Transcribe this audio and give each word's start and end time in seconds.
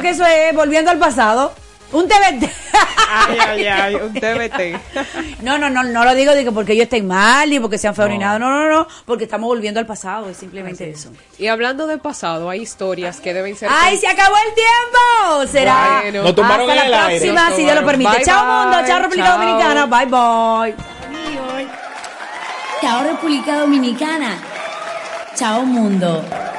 que 0.00 0.10
eso 0.10 0.24
es 0.24 0.54
volviendo 0.54 0.90
al 0.90 0.98
pasado. 0.98 1.52
Un 1.90 2.06
TBT. 2.06 2.50
Ay, 3.10 3.38
ay, 3.38 3.66
ay, 3.66 3.94
un 3.94 4.12
TBT. 4.12 4.78
No, 5.42 5.56
no, 5.56 5.70
no, 5.70 5.82
no 5.84 6.04
lo 6.04 6.14
digo, 6.14 6.34
digo 6.34 6.52
porque 6.52 6.76
yo 6.76 6.82
estoy 6.82 7.00
mal 7.00 7.50
y 7.50 7.60
porque 7.60 7.78
sean 7.78 7.94
feos 7.94 8.10
ni 8.10 8.18
nada. 8.18 8.38
No, 8.38 8.50
no, 8.50 8.68
no, 8.68 8.86
porque 9.06 9.24
estamos 9.24 9.46
volviendo 9.48 9.80
al 9.80 9.86
pasado, 9.86 10.28
es 10.28 10.36
simplemente 10.36 10.90
eso. 10.90 11.10
Y 11.38 11.46
hablando 11.46 11.86
de 11.86 11.96
pasado, 11.96 12.50
hay 12.50 12.60
historias 12.60 13.20
que 13.20 13.32
deben 13.32 13.56
ser. 13.56 13.70
¡Ay, 13.72 13.96
se 13.96 14.08
acabó 14.08 14.34
el 14.36 14.54
tiempo! 14.54 15.52
Será 15.52 16.00
Bueno. 16.02 16.24
Nos 16.24 16.34
tumbaron 16.34 16.68
hasta 16.68 16.88
la 16.88 17.06
aire. 17.06 17.20
próxima, 17.20 17.56
si 17.56 17.62
Dios 17.62 17.74
lo 17.76 17.86
permite. 17.86 18.10
Bye, 18.16 18.24
chao, 18.24 18.44
bye. 18.44 18.54
mundo. 18.54 18.78
Chao, 18.88 18.98
República 18.98 19.26
Chao. 19.28 19.38
Dominicana. 19.38 19.86
Bye, 19.86 20.06
bye. 20.06 20.74
Chao 22.80 23.02
República 23.04 23.58
Dominicana. 23.60 24.38
Chao 25.34 25.62
mundo. 25.64 26.57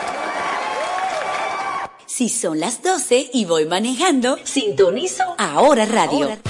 Si 2.19 2.27
son 2.27 2.59
las 2.59 2.83
12 2.83 3.29
y 3.33 3.45
voy 3.45 3.65
manejando, 3.65 4.37
sintonizo 4.43 5.23
Ahora 5.37 5.85
Radio. 5.85 6.27
Radio, 6.27 6.49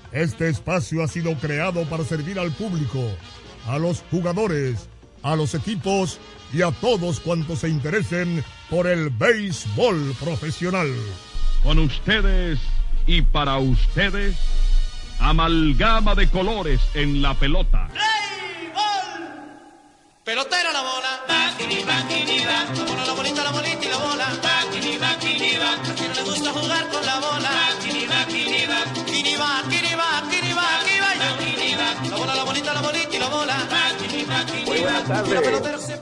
Este 0.11 0.49
espacio 0.49 1.03
ha 1.03 1.07
sido 1.07 1.33
creado 1.35 1.85
para 1.85 2.03
servir 2.03 2.37
al 2.37 2.51
público, 2.51 2.99
a 3.67 3.77
los 3.77 4.03
jugadores, 4.11 4.89
a 5.23 5.35
los 5.35 5.55
equipos 5.55 6.19
y 6.51 6.61
a 6.61 6.71
todos 6.71 7.19
cuantos 7.21 7.59
se 7.59 7.69
interesen 7.69 8.43
por 8.69 8.87
el 8.87 9.09
béisbol 9.09 10.15
profesional. 10.19 10.93
Con 11.63 11.79
ustedes 11.79 12.59
y 13.07 13.21
para 13.21 13.57
ustedes, 13.57 14.35
amalgama 15.19 16.15
de 16.15 16.27
colores 16.29 16.81
en 16.93 17.21
la 17.21 17.33
pelota. 17.35 17.87
Pelotera 20.25 20.73
la 20.73 20.81
bola. 20.81 21.11
Tardes. 35.11 36.01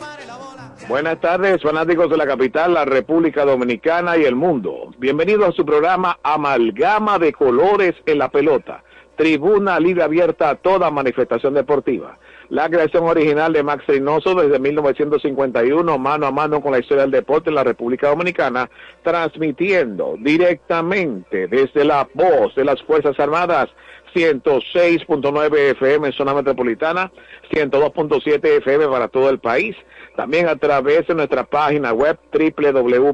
Buenas 0.88 1.20
tardes, 1.20 1.62
fanáticos 1.62 2.10
de 2.10 2.18
la 2.18 2.26
capital, 2.26 2.74
la 2.74 2.86
República 2.86 3.46
Dominicana 3.46 4.18
y 4.18 4.24
el 4.24 4.36
mundo. 4.36 4.92
Bienvenidos 4.98 5.50
a 5.50 5.52
su 5.52 5.66
programa 5.66 6.20
Amalgama 6.24 7.20
de 7.20 7.32
Colores 7.32 7.96
en 8.06 8.18
la 8.18 8.30
Pelota. 8.30 8.84
Tribuna 9.16 9.80
libre 9.80 10.04
abierta 10.04 10.50
a 10.50 10.56
toda 10.56 10.90
manifestación 10.90 11.54
deportiva. 11.54 12.18
La 12.50 12.68
creación 12.68 13.04
original 13.06 13.54
de 13.54 13.62
Max 13.62 13.86
Reynoso 13.86 14.34
desde 14.34 14.58
1951, 14.58 15.98
mano 16.00 16.26
a 16.26 16.32
mano 16.32 16.62
con 16.62 16.72
la 16.72 16.80
historia 16.80 17.04
del 17.04 17.12
deporte 17.12 17.50
en 17.50 17.56
la 17.56 17.64
República 17.64 18.10
Dominicana, 18.10 18.72
transmitiendo 19.04 20.16
directamente 20.18 21.48
desde 21.48 21.86
la 21.86 22.10
voz 22.16 22.56
de 22.56 22.66
las 22.66 22.82
Fuerzas 22.82 23.20
Armadas 23.20 23.70
106.9 24.16 25.56
FM 25.74 26.08
en 26.08 26.14
zona 26.14 26.34
metropolitana, 26.34 27.12
102.7 27.52 28.44
FM 28.58 28.88
para 28.88 29.10
todo 29.10 29.30
el 29.30 29.38
país, 29.38 29.76
también 30.16 30.48
a 30.48 30.56
través 30.56 31.06
de 31.06 31.14
nuestra 31.14 31.44
página 31.44 31.94
web 31.94 32.18
www.hifa.mil.do 32.34 33.12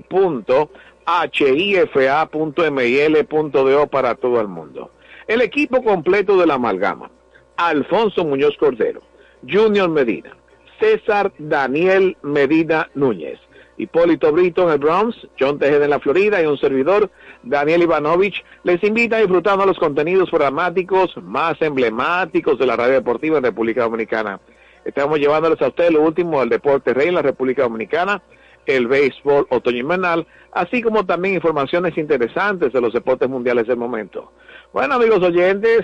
para 3.88 4.16
todo 4.16 4.40
el 4.40 4.48
mundo. 4.48 4.92
El 5.28 5.42
equipo 5.42 5.84
completo 5.84 6.38
de 6.38 6.48
la 6.48 6.54
amalgama. 6.54 7.12
Alfonso 7.58 8.26
Muñoz 8.26 8.58
Cordero, 8.58 9.02
Junior 9.48 9.90
Medina, 9.90 10.36
César 10.80 11.32
Daniel 11.38 12.18
Medina 12.22 12.90
Núñez, 12.96 13.40
Hipólito 13.78 14.32
Brito 14.32 14.64
en 14.64 14.74
el 14.74 14.78
Bronx, 14.80 15.28
John 15.40 15.60
Tejeda 15.60 15.86
en 15.86 15.92
la 15.92 16.00
Florida 16.00 16.42
y 16.42 16.46
un 16.46 16.58
servidor, 16.58 17.10
Daniel 17.44 17.84
Ivanovich, 17.84 18.44
les 18.64 18.84
invita 18.84 19.18
a 19.18 19.20
disfrutar 19.20 19.58
de 19.58 19.66
los 19.66 19.78
contenidos 19.78 20.30
programáticos 20.30 21.16
más 21.18 21.62
emblemáticos 21.62 22.58
de 22.58 22.66
la 22.66 22.76
radio 22.76 22.94
deportiva 22.94 23.38
en 23.38 23.44
República 23.44 23.84
Dominicana. 23.84 24.40
Estamos 24.86 25.20
llevándoles 25.20 25.62
a 25.62 25.68
ustedes 25.68 25.92
lo 25.92 26.02
último 26.02 26.40
del 26.40 26.50
deporte 26.50 26.94
rey 26.94 27.10
en 27.10 27.16
la 27.16 27.22
República 27.22 27.64
Dominicana, 27.64 28.22
el 28.66 28.88
béisbol 28.88 29.48
otoño 29.50 29.80
invernal, 29.80 30.26
así 30.54 30.82
como 30.82 31.06
también 31.06 31.36
informaciones 31.36 31.98
interesantes 31.98 32.72
de 32.72 32.82
los 32.82 32.94
deportes 32.94 33.30
mundiales 33.30 33.68
del 33.68 33.78
momento. 33.78 34.32
Bueno, 34.74 34.96
amigos 34.96 35.22
oyentes, 35.22 35.82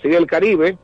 Serie 0.00 0.16
del 0.16 0.26
Caribe, 0.26 0.78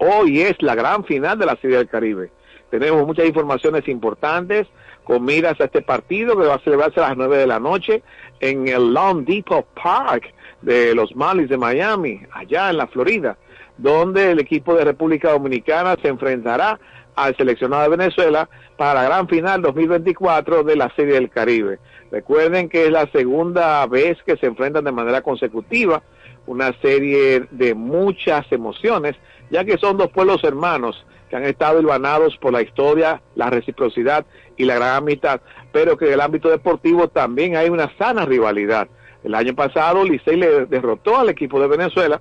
hoy 0.00 0.40
es 0.40 0.60
la 0.60 0.74
gran 0.74 1.04
final 1.04 1.38
de 1.38 1.46
la 1.46 1.56
Serie 1.56 1.76
del 1.76 1.88
Caribe. 1.88 2.30
tenemos 2.70 3.06
muchas 3.06 3.26
informaciones 3.26 3.86
importantes 3.88 4.66
con 5.04 5.24
miras 5.24 5.60
a 5.60 5.64
este 5.64 5.82
partido 5.82 6.36
que 6.38 6.46
va 6.46 6.54
a 6.54 6.60
celebrarse 6.60 7.00
a 7.00 7.08
las 7.08 7.16
9 7.16 7.38
de 7.38 7.46
la 7.46 7.58
noche 7.58 8.02
en 8.40 8.68
el 8.68 8.94
Long 8.94 9.24
Depot 9.24 9.66
Park 9.74 10.32
de 10.62 10.94
los 10.94 11.14
Marlins 11.16 11.50
de 11.50 11.56
Miami, 11.56 12.20
allá 12.32 12.70
en 12.70 12.76
la 12.76 12.86
Florida, 12.86 13.36
donde 13.76 14.30
el 14.30 14.40
equipo 14.40 14.74
de 14.74 14.84
República 14.84 15.32
Dominicana 15.32 15.96
se 16.00 16.08
enfrentará 16.08 16.78
al 17.16 17.36
seleccionado 17.36 17.82
de 17.82 17.96
Venezuela 17.96 18.48
para 18.76 18.94
la 18.94 19.04
gran 19.04 19.28
final 19.28 19.62
2024 19.62 20.62
de 20.62 20.76
la 20.76 20.94
Serie 20.94 21.14
del 21.14 21.28
Caribe. 21.28 21.78
Recuerden 22.10 22.68
que 22.68 22.86
es 22.86 22.90
la 22.90 23.06
segunda 23.10 23.86
vez 23.86 24.18
que 24.24 24.36
se 24.36 24.46
enfrentan 24.46 24.84
de 24.84 24.92
manera 24.92 25.22
consecutiva, 25.22 26.02
una 26.46 26.72
serie 26.80 27.46
de 27.50 27.74
muchas 27.74 28.50
emociones, 28.50 29.16
ya 29.50 29.64
que 29.64 29.78
son 29.78 29.96
dos 29.96 30.10
pueblos 30.10 30.42
hermanos 30.44 31.04
que 31.28 31.36
han 31.36 31.44
estado 31.44 31.80
hilvanados 31.80 32.36
por 32.38 32.52
la 32.52 32.62
historia, 32.62 33.22
la 33.36 33.50
reciprocidad 33.50 34.26
y 34.56 34.64
la 34.64 34.74
gran 34.74 34.96
amistad, 34.96 35.40
pero 35.72 35.96
que 35.96 36.06
en 36.06 36.14
el 36.14 36.20
ámbito 36.20 36.48
deportivo 36.48 37.08
también 37.08 37.56
hay 37.56 37.68
una 37.68 37.96
sana 37.96 38.26
rivalidad. 38.26 38.88
El 39.22 39.34
año 39.34 39.54
pasado 39.54 40.04
Licey 40.04 40.36
le 40.36 40.66
derrotó 40.66 41.18
al 41.18 41.28
equipo 41.28 41.60
de 41.60 41.68
Venezuela, 41.68 42.20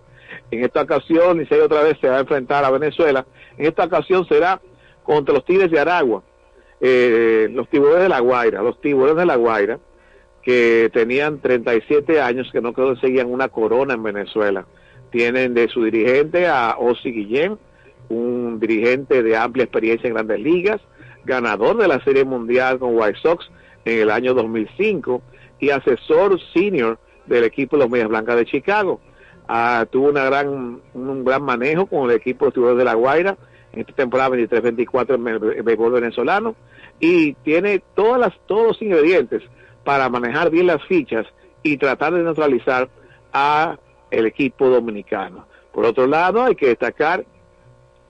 en 0.51 0.63
esta 0.63 0.81
ocasión 0.81 1.39
Licey 1.39 1.59
otra 1.59 1.81
vez 1.81 1.97
se 1.99 2.07
va 2.07 2.17
a 2.17 2.21
enfrentar 2.21 2.63
a 2.63 2.71
Venezuela, 2.71 3.25
en 3.57 3.65
esta 3.65 3.85
ocasión 3.85 4.27
será 4.27 4.61
contra 5.03 5.33
los 5.33 5.43
Tigres 5.43 5.71
de 5.71 5.79
Aragua, 5.79 6.21
eh, 6.79 7.49
los 7.51 7.67
tiburones 7.69 8.03
de 8.03 8.09
la 8.09 8.19
Guaira, 8.19 8.61
los 8.61 8.79
tiburones 8.79 9.17
de 9.17 9.25
la 9.25 9.35
Guaira, 9.35 9.79
que 10.43 10.89
tenían 10.93 11.39
37 11.39 12.21
años, 12.21 12.49
que 12.51 12.61
no 12.61 12.73
conseguían 12.73 13.27
una 13.27 13.49
corona 13.49 13.95
en 13.95 14.03
Venezuela. 14.03 14.65
Tienen 15.11 15.53
de 15.53 15.67
su 15.67 15.83
dirigente 15.83 16.47
a 16.47 16.75
Osi 16.77 17.11
Guillén, 17.11 17.57
un 18.09 18.59
dirigente 18.59 19.23
de 19.23 19.37
amplia 19.37 19.63
experiencia 19.63 20.07
en 20.07 20.13
grandes 20.13 20.39
ligas, 20.39 20.81
ganador 21.25 21.77
de 21.77 21.87
la 21.87 22.03
Serie 22.03 22.25
Mundial 22.25 22.79
con 22.79 22.97
White 22.97 23.19
Sox 23.21 23.49
en 23.85 23.99
el 23.99 24.11
año 24.11 24.33
2005 24.33 25.21
y 25.59 25.69
asesor 25.69 26.39
senior 26.53 26.99
del 27.25 27.43
equipo 27.43 27.75
de 27.75 27.83
los 27.83 27.91
Medias 27.91 28.09
Blancas 28.09 28.35
de 28.35 28.45
Chicago. 28.45 28.99
Ah, 29.47 29.85
tuvo 29.89 30.09
una 30.09 30.25
gran, 30.25 30.81
un 30.93 31.25
gran 31.25 31.43
manejo 31.43 31.87
con 31.87 32.09
el 32.09 32.15
equipo 32.15 32.51
de 32.51 32.75
de 32.75 32.83
la 32.83 32.93
Guaira 32.93 33.37
en 33.73 33.81
esta 33.81 33.93
temporada 33.93 34.29
23-24 34.35 35.15
en 35.15 35.27
el 35.27 35.63
béisbol 35.63 35.93
venezolano 35.93 36.55
y 36.99 37.33
tiene 37.33 37.81
todas 37.95 38.19
las, 38.19 38.33
todos 38.47 38.67
los 38.67 38.81
ingredientes 38.81 39.43
para 39.83 40.09
manejar 40.09 40.49
bien 40.49 40.67
las 40.67 40.83
fichas 40.85 41.25
y 41.63 41.77
tratar 41.77 42.13
de 42.13 42.23
neutralizar 42.23 42.89
a 43.33 43.77
el 44.11 44.25
equipo 44.25 44.69
dominicano. 44.69 45.47
Por 45.71 45.85
otro 45.85 46.07
lado, 46.07 46.43
hay 46.43 46.55
que 46.55 46.67
destacar 46.67 47.25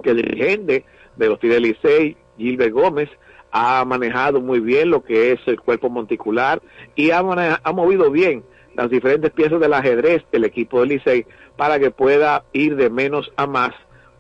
que 0.02 0.12
el 0.12 0.18
dirigente 0.18 0.86
de 1.16 1.28
los 1.28 1.40
Tigres 1.40 1.62
Licey, 1.62 2.18
Gilbert 2.38 2.74
Gómez, 2.74 3.10
ha 3.52 3.84
manejado 3.86 4.42
muy 4.42 4.60
bien 4.60 4.90
lo 4.90 5.04
que 5.04 5.32
es 5.32 5.40
el 5.48 5.60
cuerpo 5.60 5.90
monticular 5.90 6.62
y 6.96 7.12
ha, 7.12 7.20
ha 7.20 7.72
movido 7.72 8.12
bien 8.12 8.44
las 8.76 8.90
diferentes 8.90 9.32
piezas 9.32 9.60
del 9.60 9.74
ajedrez 9.74 10.24
del 10.32 10.46
equipo 10.46 10.80
del 10.80 10.90
Licey 10.90 11.26
para 11.58 11.80
que 11.80 11.92
pueda 11.92 12.46
ir 12.54 12.76
de 12.76 12.90
menos 12.90 13.32
a 13.36 13.46
más, 13.46 13.74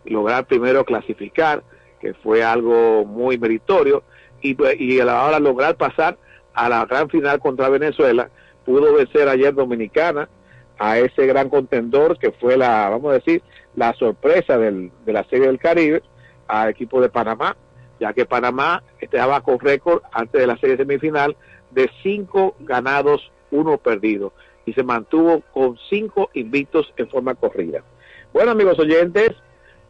lograr 0.03 0.45
primero 0.45 0.83
clasificar, 0.83 1.63
que 2.01 2.13
fue 2.13 2.43
algo 2.43 3.05
muy 3.05 3.37
meritorio, 3.37 4.03
y, 4.41 4.57
y 4.77 4.99
a 4.99 5.05
la 5.05 5.25
hora 5.25 5.39
lograr 5.39 5.75
pasar 5.75 6.17
a 6.53 6.67
la 6.67 6.85
gran 6.85 7.09
final 7.09 7.39
contra 7.39 7.69
Venezuela, 7.69 8.29
pudo 8.65 8.93
vencer 8.93 9.29
ayer 9.29 9.53
Dominicana 9.53 10.27
a 10.79 10.97
ese 10.97 11.25
gran 11.27 11.49
contendor 11.49 12.17
que 12.17 12.31
fue 12.31 12.57
la, 12.57 12.89
vamos 12.89 13.11
a 13.11 13.15
decir, 13.15 13.43
la 13.75 13.93
sorpresa 13.93 14.57
del, 14.57 14.91
de 15.05 15.13
la 15.13 15.23
Serie 15.25 15.47
del 15.47 15.59
Caribe 15.59 16.01
al 16.47 16.69
equipo 16.69 17.01
de 17.01 17.09
Panamá, 17.09 17.55
ya 17.99 18.13
que 18.13 18.25
Panamá 18.25 18.81
estaba 18.99 19.41
con 19.41 19.59
récord 19.59 20.01
antes 20.11 20.39
de 20.39 20.47
la 20.47 20.57
serie 20.57 20.77
semifinal 20.77 21.35
de 21.71 21.91
cinco 22.01 22.55
ganados, 22.61 23.31
uno 23.51 23.77
perdido, 23.77 24.33
y 24.65 24.73
se 24.73 24.83
mantuvo 24.83 25.41
con 25.53 25.77
cinco 25.89 26.29
invictos 26.33 26.91
en 26.97 27.09
forma 27.09 27.35
corrida. 27.35 27.83
Bueno, 28.33 28.51
amigos 28.51 28.79
oyentes, 28.79 29.31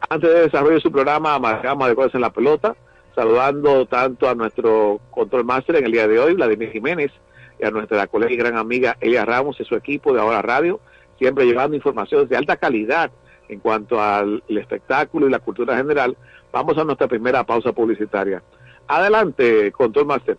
antes 0.08 0.28
de 0.28 0.40
desarrollar 0.42 0.80
su 0.80 0.90
programa 0.90 1.34
Amalgama 1.34 1.88
de 1.88 1.94
Cosas 1.94 2.16
en 2.16 2.22
la 2.22 2.32
Pelota, 2.32 2.74
saludando 3.14 3.86
tanto 3.86 4.28
a 4.28 4.34
nuestro 4.34 5.00
control 5.10 5.44
master 5.44 5.76
en 5.76 5.86
el 5.86 5.92
día 5.92 6.08
de 6.08 6.18
hoy, 6.18 6.34
Vladimir 6.34 6.72
Jiménez, 6.72 7.12
a 7.62 7.70
nuestra 7.70 8.06
colega 8.06 8.32
y 8.32 8.36
gran 8.36 8.56
amiga 8.56 8.96
Elia 9.00 9.24
Ramos 9.24 9.60
y 9.60 9.64
su 9.64 9.74
equipo 9.74 10.12
de 10.12 10.20
Ahora 10.20 10.42
Radio, 10.42 10.80
siempre 11.18 11.44
llevando 11.44 11.76
informaciones 11.76 12.28
de 12.28 12.36
alta 12.36 12.56
calidad 12.56 13.10
en 13.48 13.60
cuanto 13.60 14.00
al 14.00 14.42
espectáculo 14.48 15.26
y 15.26 15.30
la 15.30 15.40
cultura 15.40 15.76
general. 15.76 16.16
Vamos 16.52 16.78
a 16.78 16.84
nuestra 16.84 17.08
primera 17.08 17.44
pausa 17.44 17.72
publicitaria. 17.72 18.42
Adelante, 18.88 19.70
Control 19.72 20.06
Master. 20.06 20.38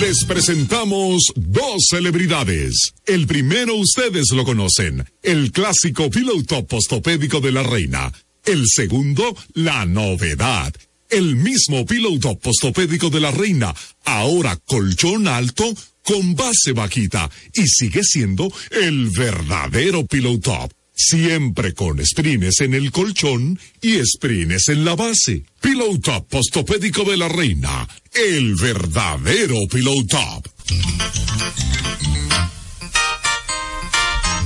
Les 0.00 0.24
presentamos 0.24 1.22
dos 1.36 1.86
celebridades. 1.88 2.94
El 3.06 3.26
primero 3.26 3.76
ustedes 3.76 4.32
lo 4.32 4.44
conocen, 4.44 5.04
el 5.22 5.52
clásico 5.52 6.10
piloto 6.10 6.66
postopédico 6.66 7.40
de 7.40 7.52
la 7.52 7.62
reina. 7.62 8.12
El 8.44 8.66
segundo, 8.66 9.36
la 9.54 9.86
novedad. 9.86 10.74
El 11.14 11.36
mismo 11.36 11.86
piloto 11.86 12.36
postopédico 12.40 13.08
de 13.08 13.20
la 13.20 13.30
reina, 13.30 13.72
ahora 14.04 14.56
colchón 14.66 15.28
alto 15.28 15.72
con 16.02 16.34
base 16.34 16.72
vaquita 16.72 17.30
y 17.54 17.68
sigue 17.68 18.02
siendo 18.02 18.52
el 18.72 19.10
verdadero 19.10 20.04
piloto 20.06 20.68
Siempre 20.96 21.72
con 21.72 22.04
sprines 22.04 22.60
en 22.62 22.74
el 22.74 22.90
colchón 22.90 23.60
y 23.80 24.04
sprines 24.04 24.68
en 24.68 24.84
la 24.84 24.96
base. 24.96 25.44
Pillow 25.60 26.00
Top 26.00 26.28
Postopédico 26.28 27.04
de 27.04 27.16
la 27.16 27.28
Reina. 27.28 27.88
El 28.12 28.56
verdadero 28.56 29.56
Pillow 29.70 30.04
Top. 30.06 30.48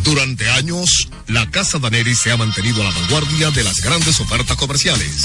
Durante 0.05 0.49
años, 0.51 1.09
la 1.29 1.51
Casa 1.51 1.79
Daneri 1.79 2.15
se 2.15 2.31
ha 2.31 2.37
mantenido 2.37 2.83
a 2.83 2.85
la 2.85 2.91
vanguardia 2.91 3.51
de 3.53 3.65
las 3.65 3.77
grandes 3.81 4.21
ofertas 4.21 4.57
comerciales. 4.59 5.25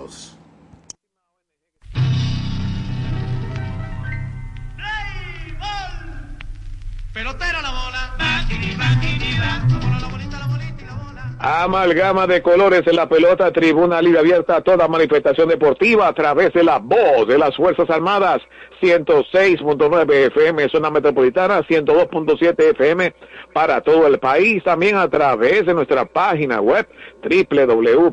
Amalgama 11.43 12.27
de 12.27 12.43
colores 12.43 12.83
en 12.85 12.95
la 12.95 13.09
pelota, 13.09 13.51
tribuna 13.51 13.99
libre 13.99 14.19
abierta 14.19 14.57
a 14.57 14.61
toda 14.61 14.87
manifestación 14.87 15.49
deportiva 15.49 16.07
a 16.07 16.13
través 16.13 16.53
de 16.53 16.63
la 16.63 16.77
voz 16.77 17.27
de 17.27 17.39
las 17.39 17.55
Fuerzas 17.55 17.89
Armadas, 17.89 18.43
106.9 18.79 20.13
FM, 20.27 20.69
zona 20.69 20.91
metropolitana, 20.91 21.61
102.7 21.63 22.71
FM 22.73 23.15
para 23.53 23.81
todo 23.81 24.05
el 24.05 24.19
país, 24.19 24.63
también 24.63 24.97
a 24.97 25.09
través 25.09 25.65
de 25.65 25.73
nuestra 25.73 26.05
página 26.05 26.61
web 26.61 26.87
www.hifa.mil.do 27.23 28.11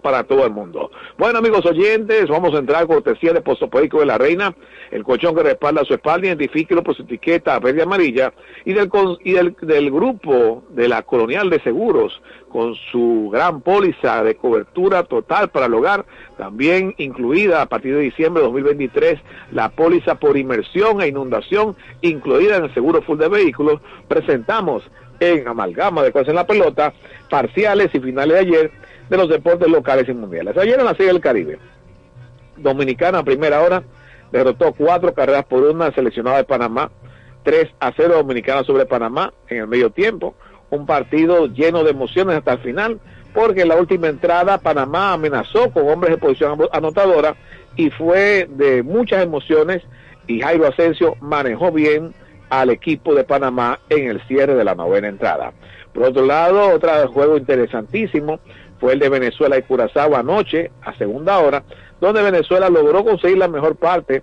para 0.00 0.24
todo 0.24 0.44
el 0.44 0.50
mundo. 0.50 0.90
Bueno 1.18 1.38
amigos 1.38 1.64
oyentes, 1.66 2.26
vamos 2.28 2.52
a 2.54 2.58
entrar 2.58 2.88
cortesía 2.88 3.32
de 3.32 3.42
Postopédico 3.42 4.00
de 4.00 4.06
la 4.06 4.18
Reina, 4.18 4.56
el 4.90 5.04
colchón 5.04 5.36
que 5.36 5.44
respalda 5.44 5.84
su 5.84 5.94
espalda, 5.94 6.26
identifíquelo 6.26 6.82
por 6.82 6.96
su 6.96 7.02
etiqueta 7.02 7.60
verde 7.60 7.82
amarilla, 7.82 8.32
y 8.64 8.72
del, 8.72 8.90
y 9.24 9.32
del, 9.32 9.56
del 9.62 9.90
grupo 10.00 10.64
de 10.70 10.88
la 10.88 11.02
Colonial 11.02 11.50
de 11.50 11.60
Seguros, 11.60 12.22
con 12.48 12.74
su 12.90 13.28
gran 13.30 13.60
póliza 13.60 14.24
de 14.24 14.34
cobertura 14.34 15.02
total 15.04 15.50
para 15.50 15.66
el 15.66 15.74
hogar, 15.74 16.06
también 16.38 16.94
incluida 16.96 17.60
a 17.60 17.66
partir 17.66 17.94
de 17.94 18.00
diciembre 18.00 18.40
de 18.40 18.46
2023 18.46 19.20
la 19.52 19.68
póliza 19.68 20.14
por 20.14 20.38
inmersión 20.38 21.02
e 21.02 21.08
inundación 21.08 21.76
incluida 22.00 22.56
en 22.56 22.64
el 22.64 22.74
seguro 22.74 23.02
full 23.02 23.18
de 23.18 23.28
vehículos, 23.28 23.82
presentamos 24.08 24.82
en 25.20 25.46
amalgama 25.46 26.02
de 26.02 26.12
cosas 26.12 26.28
en 26.28 26.36
la 26.36 26.46
pelota, 26.46 26.94
parciales 27.28 27.90
y 27.92 28.00
finales 28.00 28.32
de 28.32 28.40
ayer 28.40 28.70
de 29.10 29.16
los 29.18 29.28
deportes 29.28 29.68
locales 29.68 30.08
y 30.08 30.14
mundiales. 30.14 30.56
Ayer 30.56 30.80
en 30.80 30.86
la 30.86 30.94
Serie 30.94 31.12
del 31.12 31.20
Caribe, 31.20 31.58
Dominicana 32.56 33.22
primera 33.22 33.60
hora 33.60 33.82
derrotó 34.32 34.72
cuatro 34.72 35.12
carreras 35.12 35.44
por 35.44 35.62
una 35.62 35.92
seleccionada 35.92 36.38
de 36.38 36.44
Panamá, 36.44 36.90
3 37.42 37.68
a 37.80 37.92
0 37.96 38.14
Dominicana 38.14 38.64
sobre 38.64 38.86
Panamá 38.86 39.32
en 39.48 39.58
el 39.58 39.68
medio 39.68 39.90
tiempo, 39.90 40.34
un 40.70 40.86
partido 40.86 41.46
lleno 41.46 41.84
de 41.84 41.90
emociones 41.90 42.36
hasta 42.36 42.52
el 42.52 42.58
final, 42.60 43.00
porque 43.34 43.62
en 43.62 43.68
la 43.68 43.76
última 43.76 44.08
entrada 44.08 44.58
Panamá 44.58 45.12
amenazó 45.12 45.70
con 45.70 45.88
hombres 45.88 46.14
de 46.14 46.18
posición 46.18 46.58
anotadora 46.72 47.36
y 47.76 47.90
fue 47.90 48.48
de 48.50 48.82
muchas 48.82 49.22
emociones 49.22 49.82
y 50.26 50.40
Jairo 50.40 50.66
Asensio 50.66 51.16
manejó 51.20 51.72
bien 51.72 52.14
al 52.50 52.70
equipo 52.70 53.14
de 53.14 53.24
Panamá 53.24 53.78
en 53.88 54.08
el 54.08 54.20
cierre 54.26 54.54
de 54.54 54.64
la 54.64 54.74
novena 54.74 55.08
entrada. 55.08 55.52
Por 55.92 56.04
otro 56.04 56.24
lado, 56.24 56.70
otro 56.74 56.90
juego 57.08 57.36
interesantísimo 57.36 58.40
fue 58.78 58.94
el 58.94 58.98
de 58.98 59.08
Venezuela 59.08 59.58
y 59.58 59.62
Curazao 59.62 60.16
anoche, 60.16 60.70
a 60.82 60.96
segunda 60.96 61.38
hora, 61.38 61.62
donde 62.00 62.22
Venezuela 62.22 62.68
logró 62.68 63.04
conseguir 63.04 63.38
la 63.38 63.48
mejor 63.48 63.76
parte, 63.76 64.22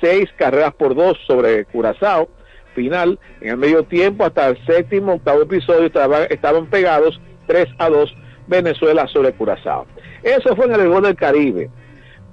seis 0.00 0.28
carreras 0.36 0.74
por 0.74 0.94
dos 0.94 1.18
sobre 1.26 1.64
Curazao. 1.64 2.28
Final, 2.74 3.18
en 3.40 3.50
el 3.50 3.56
medio 3.56 3.84
tiempo, 3.84 4.24
hasta 4.24 4.48
el 4.48 4.66
séptimo, 4.66 5.14
octavo 5.14 5.42
episodio, 5.42 5.86
estaban, 5.86 6.26
estaban 6.30 6.66
pegados 6.66 7.20
3 7.46 7.68
a 7.78 7.88
2 7.88 8.14
Venezuela 8.46 9.06
sobre 9.08 9.32
Curazao. 9.32 9.86
Eso 10.22 10.54
fue 10.56 10.66
en 10.66 10.74
el 10.74 10.88
gol 10.88 11.04
del 11.04 11.16
Caribe. 11.16 11.70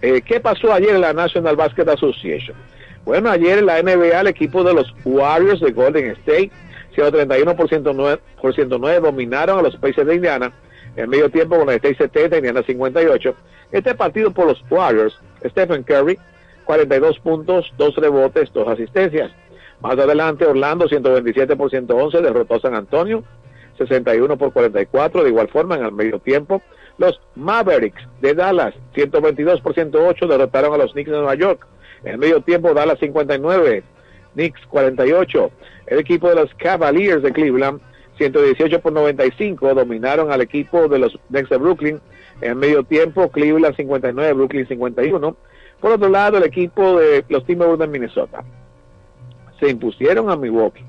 Eh, 0.02 0.22
¿Qué 0.22 0.40
pasó 0.40 0.74
ayer 0.74 0.96
en 0.96 1.02
la 1.02 1.14
National 1.14 1.56
Basket 1.56 1.88
Association? 1.88 2.58
Bueno, 3.06 3.30
ayer 3.30 3.60
en 3.60 3.66
la 3.66 3.82
NBA 3.82 4.20
el 4.20 4.28
equipo 4.28 4.64
de 4.64 4.74
los 4.74 4.94
Warriors 5.06 5.60
de 5.60 5.72
Golden 5.72 6.12
State, 6.12 6.52
131% 6.96 8.80
9, 8.80 9.00
dominaron 9.00 9.60
a 9.60 9.62
los 9.62 9.76
Pacers 9.78 10.08
de 10.08 10.16
Indiana. 10.16 10.52
En 10.96 11.10
medio 11.10 11.30
tiempo 11.30 11.58
con 11.58 11.70
el 11.70 11.76
State 11.76 11.96
70, 11.96 12.38
Indiana 12.38 12.64
58. 12.64 13.36
Este 13.72 13.96
partido 13.96 14.32
por 14.32 14.48
los 14.48 14.64
Warriors, 14.70 15.18
Stephen 15.46 15.84
Curry, 15.84 16.18
42 16.66 17.20
puntos, 17.20 17.72
2 17.78 17.96
rebotes, 17.96 18.52
2 18.54 18.68
asistencias. 18.68 19.32
Más 19.82 19.98
adelante 19.98 20.46
Orlando, 20.46 20.88
127 20.88 21.56
por 21.56 21.72
111, 21.72 22.22
derrotó 22.22 22.56
a 22.56 22.60
San 22.60 22.76
Antonio, 22.76 23.24
61 23.78 24.38
por 24.38 24.54
44. 24.54 25.24
De 25.24 25.30
igual 25.30 25.48
forma, 25.48 25.76
en 25.76 25.86
el 25.86 25.92
medio 25.92 26.20
tiempo, 26.20 26.62
los 27.00 27.20
Mavericks 27.36 28.08
de 28.22 28.36
Dallas, 28.36 28.76
122 28.94 29.60
por 29.62 29.74
108, 29.74 30.28
derrotaron 30.28 30.74
a 30.74 30.78
los 30.78 30.94
Knicks 30.94 31.10
de 31.10 31.18
Nueva 31.18 31.34
York. 31.34 31.66
En 32.04 32.14
el 32.14 32.18
medio 32.20 32.42
tiempo, 32.42 32.74
Dallas 32.76 33.00
59, 33.00 33.84
Knicks 34.34 34.62
48. 34.68 35.52
El 35.88 36.00
equipo 36.00 36.30
de 36.30 36.36
los 36.36 36.54
Cavaliers 36.56 37.24
de 37.24 37.32
Cleveland, 37.32 37.82
118 38.18 38.82
por 38.82 38.94
95, 38.94 39.74
dominaron 39.74 40.32
al 40.32 40.42
equipo 40.42 40.88
de 40.88 41.00
los 41.00 41.18
Knicks 41.30 41.50
de 41.50 41.58
Brooklyn. 41.58 42.00
En 42.42 42.52
el 42.52 42.56
medio 42.56 42.84
tiempo, 42.84 43.32
Cleveland 43.32 43.76
59, 43.76 44.34
Brooklyn 44.34 44.68
51. 44.68 45.36
Por 45.80 45.92
otro 45.92 46.10
lado, 46.10 46.38
el 46.38 46.44
equipo 46.44 47.00
de 47.00 47.26
los 47.30 47.44
Timberwolves 47.46 47.88
de 47.88 47.88
Minnesota 47.88 48.44
se 49.62 49.70
impusieron 49.70 50.30
a 50.30 50.36
Milwaukee, 50.36 50.84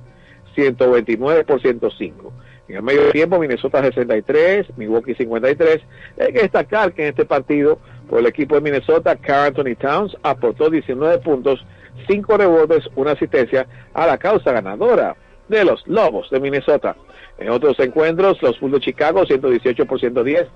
129 0.57 1.45
por 1.45 1.61
105. 1.61 2.33
En 2.69 2.77
el 2.77 2.83
medio 2.83 3.11
tiempo, 3.11 3.39
Minnesota 3.39 3.83
63, 3.83 4.79
Milwaukee 4.79 5.15
53. 5.15 5.81
Hay 6.19 6.33
que 6.33 6.41
destacar 6.41 6.93
que 6.93 7.03
en 7.03 7.09
este 7.09 7.27
partido, 7.27 7.79
por 8.09 8.21
el 8.21 8.27
equipo 8.27 8.55
de 8.55 8.63
Minnesota, 8.63 9.15
Carl 9.17 9.49
Anthony 9.49 9.77
Towns 9.79 10.17
aportó 10.23 10.71
19 10.71 11.19
puntos, 11.19 11.65
5 12.09 12.37
rebotes, 12.39 12.89
una 12.97 13.13
asistencia 13.13 13.67
a 13.93 14.07
la 14.07 14.17
causa 14.17 14.53
ganadora 14.53 15.17
de 15.49 15.65
los 15.65 15.87
Lobos 15.87 16.31
de 16.31 16.41
Minnesota. 16.41 16.97
En 17.39 17.51
otros 17.51 17.79
encuentros, 17.81 18.41
los 18.41 18.59
Bulls 18.59 18.75
de 18.75 18.81
Chicago, 18.81 19.27
118 19.27 19.85
por 19.85 20.01
110, 20.01 20.47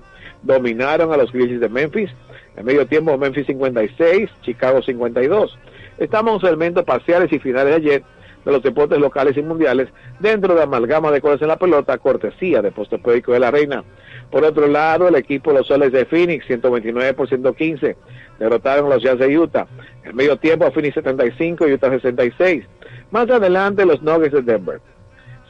dominaron 0.41 1.13
a 1.13 1.17
los 1.17 1.31
Grizzlies 1.31 1.59
de 1.59 1.69
Memphis. 1.69 2.09
En 2.55 2.65
medio 2.65 2.87
tiempo, 2.87 3.15
Memphis 3.17 3.45
56, 3.45 4.29
Chicago 4.41 4.81
52. 4.81 5.57
Estamos 5.97 6.43
en 6.43 6.49
elementos 6.49 6.83
parciales 6.83 7.31
y 7.33 7.39
finales 7.39 7.71
de 7.71 7.75
ayer 7.75 8.03
de 8.45 8.51
los 8.51 8.61
deportes 8.61 8.99
locales 8.99 9.35
y 9.35 9.41
mundiales 9.41 9.89
dentro 10.19 10.55
de 10.55 10.63
amalgama 10.63 11.11
de 11.11 11.21
colores 11.21 11.41
en 11.41 11.49
la 11.49 11.57
pelota, 11.57 11.97
cortesía 11.97 12.61
de 12.61 12.71
Postopédico 12.71 13.33
de 13.33 13.39
la 13.39 13.51
Reina. 13.51 13.83
Por 14.31 14.43
otro 14.43 14.67
lado, 14.67 15.07
el 15.07 15.15
equipo 15.15 15.51
los 15.51 15.67
Soles 15.67 15.91
de 15.91 16.05
Phoenix, 16.05 16.45
129 16.45 17.13
por 17.13 17.27
115, 17.27 17.97
derrotaron 18.39 18.85
a 18.91 18.95
los 18.95 19.03
Jazz 19.03 19.17
de 19.17 19.37
Utah. 19.37 19.67
En 20.03 20.15
medio 20.15 20.37
tiempo, 20.37 20.71
Phoenix 20.71 20.95
75, 20.95 21.65
Utah 21.65 21.89
66. 21.89 22.65
Más 23.11 23.29
adelante, 23.29 23.85
los 23.85 24.01
Nuggets 24.01 24.33
de 24.33 24.41
Denver, 24.41 24.81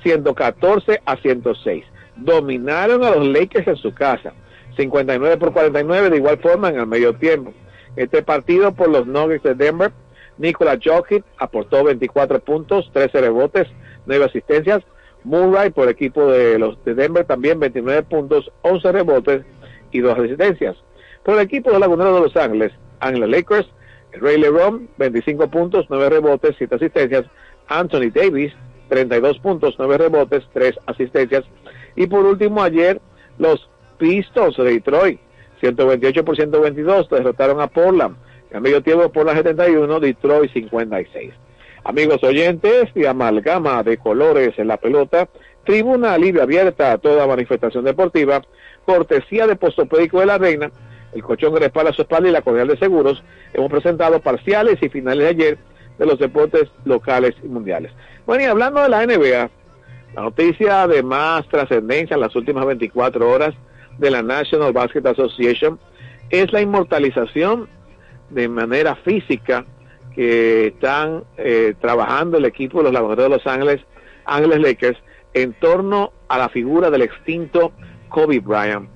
114 0.03 1.01
a 1.05 1.17
106. 1.17 1.83
Dominaron 2.15 3.03
a 3.03 3.11
los 3.11 3.27
Lakers 3.27 3.67
en 3.67 3.75
su 3.75 3.93
casa, 3.93 4.33
59 4.77 5.37
por 5.37 5.53
49, 5.53 6.09
de 6.09 6.17
igual 6.17 6.37
forma 6.37 6.69
en 6.69 6.79
el 6.79 6.87
medio 6.87 7.13
tiempo. 7.15 7.53
Este 7.95 8.21
partido 8.21 8.73
por 8.73 8.89
los 8.89 9.05
Nuggets 9.05 9.43
de 9.43 9.55
Denver 9.55 9.91
Nikola 10.37 10.77
Jokic 10.83 11.23
aportó 11.37 11.83
24 11.83 12.39
puntos, 12.39 12.89
13 12.93 13.21
rebotes, 13.21 13.67
9 14.05 14.25
asistencias. 14.25 14.83
Murray 15.23 15.71
por 15.71 15.89
equipo 15.89 16.31
de 16.31 16.57
los 16.57 16.83
de 16.85 16.95
Denver 16.95 17.25
también 17.25 17.59
29 17.59 18.03
puntos, 18.03 18.51
11 18.61 18.91
rebotes 18.91 19.45
y 19.91 19.99
2 19.99 20.17
asistencias. 20.17 20.77
Por 21.23 21.35
el 21.35 21.41
equipo 21.41 21.71
de 21.71 21.79
Lagunero 21.79 22.15
de 22.15 22.21
Los 22.21 22.37
Ángeles, 22.37 22.71
Ángeles 22.99 23.29
Lakers, 23.29 23.67
Ray 24.13 24.37
LeBron 24.37 24.89
25 24.97 25.49
puntos, 25.49 25.85
9 25.89 26.09
rebotes, 26.09 26.55
7 26.57 26.75
asistencias. 26.75 27.25
Anthony 27.67 28.11
Davis 28.13 28.53
32 28.89 29.39
puntos, 29.39 29.75
9 29.77 29.97
rebotes, 29.97 30.43
3 30.53 30.79
asistencias. 30.85 31.43
Y 31.95 32.07
por 32.07 32.25
último 32.25 32.63
ayer 32.63 33.01
los 33.37 33.69
Pistons 33.97 34.55
de 34.57 34.63
Detroit 34.63 35.19
128 35.59 36.23
por 36.23 36.35
122 36.35 37.09
derrotaron 37.09 37.61
a 37.61 37.67
Portland. 37.67 38.15
En 38.51 38.61
medio 38.61 38.81
tiempo 38.81 39.11
por 39.11 39.25
la 39.25 39.35
71, 39.35 39.99
Detroit 39.99 40.51
56. 40.53 41.33
Amigos 41.83 42.23
oyentes 42.23 42.89
y 42.95 43.05
amalgama 43.05 43.83
de 43.83 43.97
colores 43.97 44.57
en 44.57 44.67
la 44.67 44.77
pelota, 44.77 45.27
tribuna 45.65 46.17
libre 46.17 46.41
abierta 46.41 46.93
a 46.93 46.97
toda 46.97 47.27
manifestación 47.27 47.83
deportiva, 47.83 48.41
cortesía 48.85 49.47
de 49.47 49.55
Postopédico 49.55 50.19
de 50.19 50.25
la 50.25 50.37
Reina, 50.37 50.71
el 51.13 51.23
colchón 51.23 51.53
que 51.53 51.59
respalda 51.59 51.93
su 51.93 52.01
espalda 52.03 52.29
y 52.29 52.31
la 52.31 52.41
cordial 52.41 52.67
de 52.67 52.77
seguros, 52.77 53.23
hemos 53.53 53.69
presentado 53.69 54.19
parciales 54.21 54.81
y 54.81 54.89
finales 54.89 55.23
de 55.23 55.29
ayer 55.29 55.57
de 55.97 56.05
los 56.05 56.19
deportes 56.19 56.69
locales 56.85 57.35
y 57.43 57.47
mundiales. 57.47 57.91
Bueno, 58.25 58.43
y 58.43 58.47
hablando 58.47 58.81
de 58.81 58.89
la 58.89 59.05
NBA, 59.05 59.49
la 60.15 60.21
noticia 60.21 60.87
de 60.87 61.03
más 61.03 61.47
trascendencia 61.47 62.15
en 62.15 62.21
las 62.21 62.35
últimas 62.35 62.65
24 62.65 63.29
horas 63.29 63.55
de 63.97 64.11
la 64.11 64.21
National 64.21 64.73
Basket 64.73 65.05
Association, 65.05 65.79
es 66.29 66.51
la 66.51 66.61
inmortalización 66.61 67.69
de 68.29 68.47
manera 68.47 68.95
física 68.95 69.65
que 70.13 70.67
están 70.67 71.23
eh, 71.37 71.75
trabajando 71.79 72.37
el 72.37 72.45
equipo 72.45 72.79
de 72.79 72.85
los 72.85 72.93
laboratorios 72.93 73.29
de 73.29 73.37
Los 73.37 73.47
Ángeles, 73.47 73.81
Ángeles 74.25 74.61
Lakers, 74.61 74.99
en 75.33 75.53
torno 75.53 76.11
a 76.27 76.37
la 76.37 76.49
figura 76.49 76.89
del 76.89 77.03
extinto 77.03 77.71
Kobe 78.09 78.39
Bryant. 78.39 78.89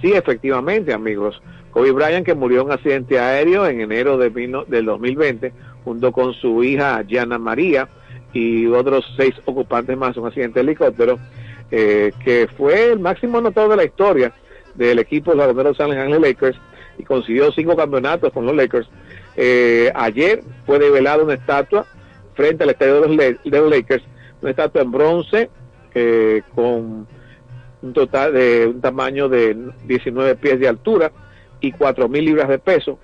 Sí, 0.00 0.12
efectivamente, 0.12 0.92
amigos. 0.92 1.40
Kobe 1.70 1.92
Bryant, 1.92 2.26
que 2.26 2.34
murió 2.34 2.60
en 2.60 2.66
un 2.66 2.72
accidente 2.72 3.18
aéreo 3.18 3.66
en 3.66 3.80
enero 3.80 4.18
de 4.18 4.30
del 4.68 4.84
2020, 4.84 5.52
junto 5.84 6.12
con 6.12 6.34
su 6.34 6.62
hija 6.62 7.02
Gianna 7.06 7.38
María 7.38 7.88
y 8.32 8.66
otros 8.66 9.04
seis 9.16 9.34
ocupantes 9.46 9.96
más, 9.96 10.16
un 10.16 10.26
accidente 10.26 10.60
de 10.60 10.64
helicóptero, 10.64 11.18
eh, 11.70 12.12
que 12.22 12.48
fue 12.56 12.92
el 12.92 12.98
máximo 12.98 13.38
anotador 13.38 13.70
de 13.70 13.76
la 13.76 13.84
historia 13.84 14.32
del 14.74 14.98
equipo 14.98 15.34
de 15.34 15.38
los 15.38 15.56
Los 15.56 15.80
Ángeles 15.80 16.20
Lakers 16.20 16.58
y 16.98 17.04
consiguió 17.04 17.52
cinco 17.52 17.76
campeonatos 17.76 18.32
con 18.32 18.46
los 18.46 18.54
Lakers. 18.54 18.88
Eh, 19.36 19.90
ayer 19.94 20.42
fue 20.64 20.78
develada 20.78 21.22
una 21.22 21.34
estatua 21.34 21.86
frente 22.34 22.64
al 22.64 22.70
estadio 22.70 23.00
de 23.00 23.38
los, 23.44 23.70
Lakers, 23.70 24.04
una 24.40 24.50
estatua 24.50 24.82
en 24.82 24.92
bronce 24.92 25.50
eh, 25.94 26.42
con 26.54 27.06
un 27.82 27.92
total 27.92 28.32
de 28.32 28.66
un 28.66 28.80
tamaño 28.80 29.28
de 29.28 29.56
19 29.84 30.36
pies 30.36 30.60
de 30.60 30.68
altura 30.68 31.12
y 31.60 31.72
4 31.72 32.08
mil 32.08 32.24
libras 32.24 32.48
de 32.48 32.58
peso, 32.58 32.98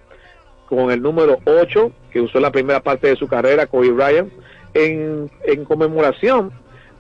con 0.67 0.91
el 0.91 1.01
número 1.03 1.39
8 1.45 1.93
que 2.11 2.21
usó 2.21 2.41
la 2.41 2.53
primera 2.53 2.81
parte 2.81 3.09
de 3.09 3.17
su 3.17 3.27
carrera, 3.27 3.67
Kobe 3.67 3.91
Bryant, 3.91 4.33
en, 4.75 5.31
en 5.45 5.65
conmemoración 5.65 6.53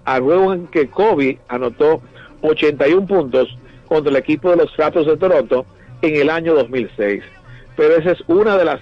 al 0.04 0.22
juego 0.22 0.52
en 0.52 0.66
que 0.66 0.88
Kobe 0.88 1.38
anotó 1.48 2.02
81 2.42 3.06
puntos 3.06 3.56
contra 3.86 4.10
el 4.10 4.16
equipo 4.16 4.50
de 4.50 4.56
los 4.56 4.76
Raptors 4.76 5.06
de 5.06 5.16
Toronto 5.16 5.66
en 6.02 6.16
el 6.16 6.30
año 6.30 6.54
2006. 6.54 7.22
Pero 7.76 7.96
esa 7.96 8.10
es 8.12 8.22
una 8.26 8.56
de 8.56 8.64
las, 8.64 8.80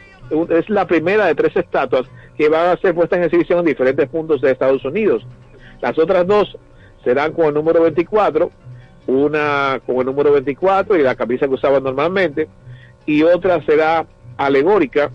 es 0.50 0.68
la 0.68 0.86
primera 0.86 1.26
de 1.26 1.34
tres 1.34 1.56
estatuas 1.56 2.06
que 2.36 2.48
van 2.48 2.68
a 2.68 2.80
ser 2.80 2.94
puestas 2.94 3.18
en 3.18 3.24
exhibición 3.24 3.60
en 3.60 3.66
diferentes 3.66 4.08
puntos 4.08 4.40
de 4.40 4.50
Estados 4.50 4.84
Unidos. 4.84 5.24
Las 5.80 5.98
otras 5.98 6.26
dos 6.26 6.58
serán 7.04 7.32
con 7.32 7.46
el 7.46 7.54
número 7.54 7.82
24, 7.82 8.50
una 9.06 9.80
con 9.86 9.96
el 9.98 10.06
número 10.06 10.32
24 10.32 10.96
y 10.96 11.02
la 11.02 11.14
camisa 11.14 11.46
que 11.46 11.54
usaba 11.54 11.80
normalmente, 11.80 12.48
y 13.06 13.22
otra 13.22 13.64
será 13.64 14.06
alegórica 14.36 15.10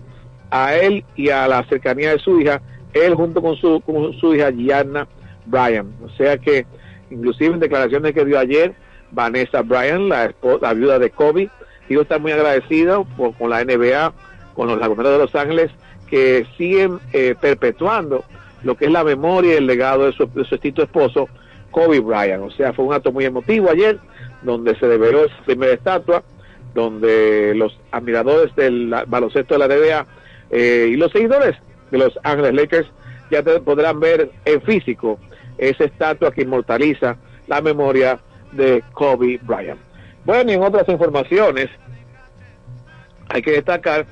a 0.50 0.74
él 0.74 1.04
y 1.16 1.30
a 1.30 1.48
la 1.48 1.64
cercanía 1.64 2.10
de 2.10 2.18
su 2.18 2.40
hija, 2.40 2.60
él 2.92 3.14
junto 3.14 3.42
con 3.42 3.56
su, 3.56 3.80
con 3.80 4.12
su 4.14 4.34
hija 4.34 4.50
Gianna 4.50 5.06
Bryan. 5.46 5.92
O 6.04 6.08
sea 6.10 6.38
que, 6.38 6.66
inclusive 7.10 7.54
en 7.54 7.60
declaraciones 7.60 8.12
que 8.12 8.24
dio 8.24 8.38
ayer, 8.38 8.74
Vanessa 9.12 9.62
Bryan, 9.62 10.08
la, 10.08 10.34
la 10.60 10.74
viuda 10.74 10.98
de 10.98 11.10
Kobe, 11.10 11.50
dijo 11.88 12.02
estar 12.02 12.20
muy 12.20 12.32
agradecido 12.32 13.06
con 13.38 13.50
la 13.50 13.64
NBA, 13.64 14.12
con 14.54 14.68
los 14.68 14.78
laguneros 14.78 15.12
de 15.12 15.18
Los 15.18 15.34
Ángeles, 15.34 15.70
que 16.08 16.46
siguen 16.56 16.98
eh, 17.12 17.34
perpetuando 17.40 18.24
lo 18.62 18.76
que 18.76 18.86
es 18.86 18.90
la 18.90 19.04
memoria 19.04 19.54
y 19.54 19.56
el 19.58 19.66
legado 19.66 20.06
de 20.06 20.12
su, 20.12 20.26
de 20.26 20.42
extinto 20.42 20.82
esposo, 20.82 21.28
Kobe 21.70 22.00
Bryant. 22.00 22.42
O 22.42 22.50
sea, 22.50 22.72
fue 22.72 22.84
un 22.84 22.94
acto 22.94 23.12
muy 23.12 23.24
emotivo 23.24 23.70
ayer, 23.70 23.98
donde 24.42 24.76
se 24.78 24.86
develó 24.86 25.24
esa 25.24 25.36
primera 25.44 25.72
estatua, 25.72 26.22
donde 26.74 27.54
los 27.54 27.78
admiradores 27.90 28.54
del 28.56 28.94
baloncesto 29.06 29.58
de 29.58 29.58
la 29.58 29.68
NBA 29.68 30.06
eh, 30.50 30.88
y 30.90 30.96
los 30.96 31.10
seguidores 31.12 31.56
de 31.90 31.98
los 31.98 32.18
Ángeles 32.22 32.54
Lakers 32.54 32.88
ya 33.30 33.42
podrán 33.42 33.98
ver 34.00 34.30
en 34.44 34.62
físico 34.62 35.18
esa 35.58 35.84
estatua 35.84 36.30
que 36.30 36.42
inmortaliza 36.42 37.16
la 37.46 37.60
memoria 37.60 38.18
de 38.52 38.82
Kobe 38.92 39.38
Bryant. 39.42 39.85
Bueno, 40.26 40.50
y 40.50 40.54
en 40.54 40.62
otras 40.64 40.88
informaciones, 40.88 41.68
hay 43.28 43.42
que 43.42 43.52
destacar 43.52 44.06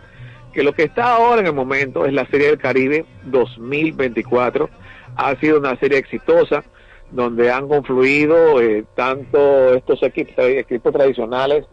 que 0.53 0.63
lo 0.63 0.73
que 0.73 0.85
está 0.85 1.17
ahora 1.17 1.41
en 1.41 1.49
el 1.49 1.53
momento 1.53 2.07
es 2.07 2.13
la 2.13 2.25
Serie 2.27 2.47
del 2.47 2.59
Caribe 2.59 3.05
2024. 3.25 4.71
Ha 5.17 5.35
sido 5.41 5.59
una 5.59 5.77
serie 5.81 5.99
exitosa 5.99 6.63
donde 7.11 7.51
han 7.51 7.67
confluido 7.67 8.61
eh, 8.63 8.85
tanto 8.95 9.75
estos 9.75 10.01
equipos, 10.05 10.35
equipos 10.39 10.93
tradicionales 10.93 11.65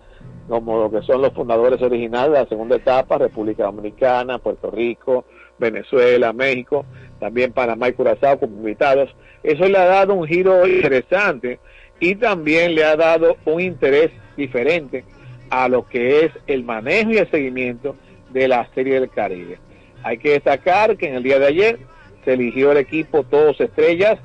como 0.50 0.80
lo 0.80 0.92
que 0.92 1.06
son 1.06 1.22
los 1.22 1.34
fundadores 1.34 1.80
originales 1.80 2.32
de 2.32 2.40
la 2.40 2.50
segunda 2.50 2.78
etapa, 2.78 3.20
República 3.20 3.66
Dominicana, 3.66 4.40
Puerto 4.40 4.72
Rico, 4.72 5.24
Venezuela, 5.60 6.34
México, 6.34 6.84
también 7.20 7.54
Panamá 7.54 7.90
y 7.90 7.94
Curazao 7.94 8.40
como 8.40 8.58
invitados. 8.58 9.16
Eso 9.44 9.66
le 9.66 9.78
ha 9.78 9.86
dado 9.86 10.16
un 10.16 10.28
giro 10.28 10.66
interesante 10.68 11.60
y 12.02 12.16
también 12.16 12.76
le 12.76 12.84
ha 12.84 12.98
dado 12.98 13.38
un 13.46 13.62
interés 13.62 14.12
diferente 14.36 15.06
a 15.50 15.70
lo 15.70 15.88
que 15.88 16.26
es 16.26 16.32
el 16.48 16.64
manejo 16.64 17.12
y 17.12 17.18
el 17.18 17.30
seguimiento 17.30 17.96
de 18.32 18.48
la 18.48 18.68
Serie 18.74 19.00
del 19.00 19.10
Caribe. 19.10 19.60
Hay 20.04 20.18
que 20.18 20.32
destacar 20.32 20.98
que 20.98 21.08
en 21.08 21.16
el 21.16 21.24
día 21.24 21.40
de 21.40 21.46
ayer 21.46 21.80
se 22.26 22.34
eligió 22.34 22.72
el 22.72 22.78
equipo 22.78 23.24
Todos 23.24 23.62
Estrellas 23.62 24.20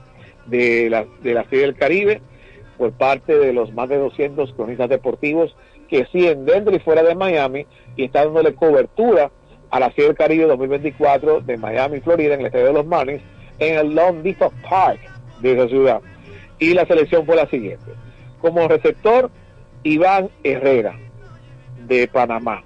de 0.46 0.88
la, 0.88 1.06
de 1.22 1.34
la 1.34 1.44
Serie 1.44 1.66
del 1.66 1.76
Caribe 1.76 2.22
por 2.78 2.92
parte 2.92 3.36
de 3.36 3.52
los 3.52 3.72
más 3.74 3.88
de 3.88 3.98
200 3.98 4.54
cronistas 4.54 4.88
deportivos 4.88 5.54
que 5.88 6.06
siguen 6.06 6.46
dentro 6.46 6.74
y 6.74 6.78
fuera 6.78 7.02
de 7.02 7.14
Miami 7.14 7.66
y 7.96 8.04
están 8.04 8.26
dándole 8.26 8.54
cobertura 8.54 9.30
a 9.70 9.80
la 9.80 9.90
Serie 9.90 10.06
del 10.06 10.16
Caribe 10.16 10.44
2024 10.46 11.42
de 11.42 11.56
Miami, 11.58 12.00
Florida, 12.00 12.34
en 12.34 12.40
el 12.40 12.46
estadio 12.46 12.66
de 12.66 12.72
los 12.72 12.86
Marlins, 12.86 13.22
en 13.58 13.78
el 13.78 13.94
Long 13.94 14.22
Depot 14.22 14.52
Park 14.68 15.00
de 15.40 15.52
esa 15.52 15.68
ciudad. 15.68 16.00
Y 16.58 16.74
la 16.74 16.86
selección 16.86 17.26
fue 17.26 17.36
la 17.36 17.48
siguiente. 17.48 17.92
Como 18.40 18.66
receptor, 18.68 19.30
Iván 19.82 20.30
Herrera, 20.42 20.98
de 21.86 22.08
Panamá. 22.08 22.62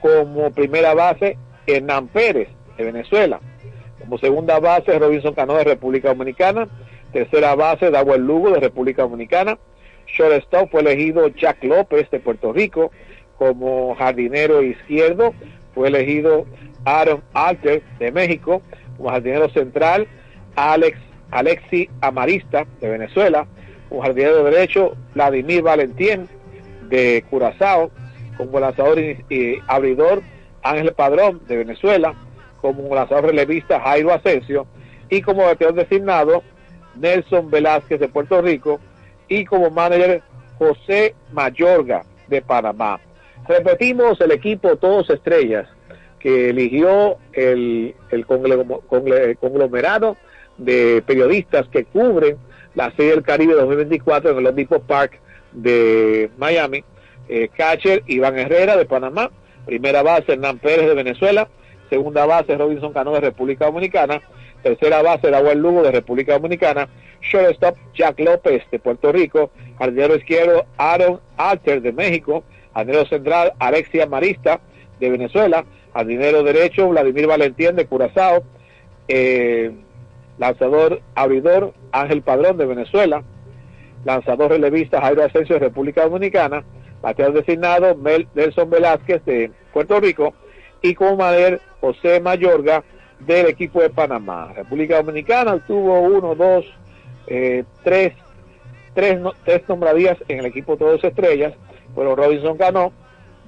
Como 0.00 0.50
primera 0.52 0.94
base, 0.94 1.38
Hernán 1.66 2.08
Pérez, 2.08 2.48
de 2.76 2.84
Venezuela. 2.84 3.40
Como 4.00 4.18
segunda 4.18 4.58
base, 4.60 4.98
Robinson 4.98 5.34
Cano, 5.34 5.54
de 5.54 5.64
República 5.64 6.08
Dominicana. 6.08 6.68
Tercera 7.12 7.54
base, 7.54 7.90
Dawel 7.90 8.22
Lugo, 8.22 8.50
de 8.50 8.60
República 8.60 9.02
Dominicana. 9.02 9.58
Shortstop 10.06 10.70
fue 10.70 10.82
elegido 10.82 11.28
Jack 11.28 11.62
López, 11.64 12.10
de 12.10 12.20
Puerto 12.20 12.52
Rico. 12.52 12.90
Como 13.38 13.94
jardinero 13.94 14.62
izquierdo, 14.62 15.34
fue 15.74 15.88
elegido 15.88 16.46
Aaron 16.84 17.22
Alter, 17.32 17.82
de 17.98 18.12
México. 18.12 18.62
Como 18.96 19.10
jardinero 19.10 19.48
central, 19.50 20.06
Alex 20.56 20.98
Alexi 21.34 21.90
Amarista, 22.00 22.64
de 22.80 22.88
Venezuela. 22.88 23.46
Como 23.88 24.02
jardinero 24.02 24.44
derecho, 24.44 24.96
Vladimir 25.14 25.62
Valentín, 25.62 26.28
de 26.88 27.24
Curazao. 27.28 27.90
Como 28.36 28.58
lanzador 28.58 28.98
y, 28.98 29.58
abridor, 29.66 30.22
Ángel 30.62 30.92
Padrón, 30.94 31.40
de 31.46 31.58
Venezuela. 31.58 32.14
Como 32.60 32.94
lanzador 32.94 33.26
relevista, 33.26 33.80
Jairo 33.80 34.12
Asensio. 34.12 34.66
Y 35.10 35.22
como 35.22 35.42
bateador 35.42 35.74
designado, 35.74 36.42
Nelson 36.96 37.50
Velázquez, 37.50 38.00
de 38.00 38.08
Puerto 38.08 38.40
Rico. 38.40 38.80
Y 39.28 39.44
como 39.44 39.70
manager, 39.70 40.22
José 40.58 41.16
Mayorga, 41.32 42.04
de 42.28 42.42
Panamá. 42.42 43.00
Repetimos 43.48 44.20
el 44.20 44.30
equipo 44.30 44.76
Todos 44.76 45.10
Estrellas 45.10 45.68
que 46.20 46.48
eligió 46.50 47.18
el, 47.34 47.94
el 48.10 48.24
conglomerado 48.24 50.16
de 50.58 51.02
periodistas 51.06 51.66
que 51.68 51.84
cubren 51.84 52.36
la 52.74 52.90
Serie 52.92 53.12
del 53.12 53.22
Caribe 53.22 53.54
2024 53.54 54.30
en 54.30 54.46
el 54.46 54.54
Depot 54.54 54.82
Park 54.82 55.20
de 55.52 56.30
Miami. 56.38 56.84
Eh, 57.28 57.48
catcher 57.56 58.02
Iván 58.06 58.38
Herrera 58.38 58.76
de 58.76 58.84
Panamá, 58.84 59.30
primera 59.64 60.02
base 60.02 60.32
Hernán 60.32 60.58
Pérez 60.58 60.86
de 60.86 60.94
Venezuela, 60.94 61.48
segunda 61.88 62.26
base 62.26 62.56
Robinson 62.56 62.92
Cano 62.92 63.12
de 63.12 63.20
República 63.20 63.64
Dominicana, 63.64 64.20
tercera 64.62 65.00
base 65.00 65.30
Dawel 65.30 65.58
Lugo 65.58 65.82
de 65.82 65.90
República 65.90 66.34
Dominicana, 66.34 66.88
shortstop 67.22 67.76
Jack 67.94 68.20
López 68.20 68.62
de 68.70 68.78
Puerto 68.78 69.10
Rico, 69.10 69.50
jardinero 69.78 70.16
izquierdo 70.16 70.66
Aaron 70.76 71.20
Alter 71.36 71.80
de 71.80 71.92
México, 71.92 72.44
jardinero 72.74 73.06
central 73.06 73.54
Alexia 73.58 74.06
Marista 74.06 74.60
de 75.00 75.10
Venezuela, 75.10 75.64
jardinero 75.94 76.42
derecho 76.42 76.88
Vladimir 76.88 77.26
Valentín 77.26 77.76
de 77.76 77.86
Curazao, 77.86 78.44
eh, 79.08 79.72
lanzador 80.38 81.00
abridor 81.14 81.72
Ángel 81.92 82.22
Padrón 82.22 82.56
de 82.56 82.66
Venezuela, 82.66 83.22
lanzador 84.04 84.50
relevista 84.50 85.00
Jairo 85.00 85.22
Asensio 85.24 85.54
de 85.54 85.60
República 85.66 86.04
Dominicana, 86.04 86.64
bateador 87.00 87.34
designado 87.34 87.94
Mel- 87.96 88.28
Nelson 88.34 88.68
Velázquez 88.70 89.24
de 89.24 89.50
Puerto 89.72 90.00
Rico 90.00 90.34
y 90.82 90.94
como 90.94 91.16
madre 91.16 91.60
José 91.80 92.20
Mayorga 92.20 92.82
del 93.20 93.46
equipo 93.46 93.80
de 93.80 93.90
Panamá. 93.90 94.52
República 94.54 94.96
Dominicana 95.02 95.58
tuvo 95.66 96.00
uno, 96.00 96.34
dos, 96.34 96.64
eh, 97.26 97.64
tres, 97.82 98.12
tres, 98.94 99.20
no- 99.20 99.32
tres 99.44 99.62
nombradías 99.68 100.18
en 100.28 100.40
el 100.40 100.46
equipo 100.46 100.76
Todos 100.76 101.02
Estrellas, 101.04 101.54
fueron 101.94 102.16
Robinson 102.16 102.56
Cano, 102.58 102.92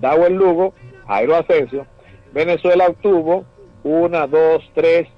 Dawel 0.01 0.35
Lugo, 0.35 0.73
Jairo 1.07 1.37
Asensio. 1.37 1.87
Venezuela 2.33 2.87
obtuvo 2.87 3.45
una, 3.83 4.27
dos, 4.27 4.63
tres, 4.75 5.09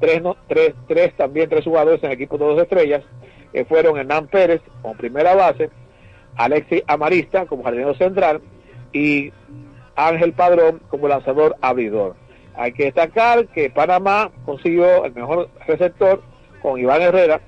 tres, 0.00 0.22
no- 0.22 0.36
tres, 0.48 0.74
tres 0.86 1.14
también 1.16 1.48
tres 1.48 1.64
jugadores 1.64 2.02
en 2.02 2.10
el 2.10 2.14
equipo 2.14 2.38
Todos 2.38 2.60
Estrellas, 2.62 3.02
que 3.52 3.64
fueron 3.64 3.98
Hernán 3.98 4.26
Pérez 4.28 4.60
como 4.82 4.94
primera 4.94 5.34
base, 5.34 5.70
Alexis 6.36 6.82
Amarista 6.86 7.46
como 7.46 7.64
jardinero 7.64 7.94
central 7.94 8.40
y 8.92 9.32
Ángel 9.96 10.32
Padrón 10.32 10.80
como 10.88 11.08
lanzador 11.08 11.56
abridor. 11.60 12.14
Hay 12.54 12.72
que 12.72 12.84
destacar 12.84 13.46
que 13.48 13.70
Panamá 13.70 14.30
consiguió 14.44 15.04
el 15.04 15.14
mejor 15.14 15.48
receptor 15.66 16.22
con 16.62 16.78
Iván 16.78 17.02
Herrera, 17.02 17.40